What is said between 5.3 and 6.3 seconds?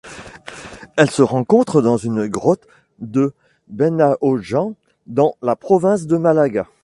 la province de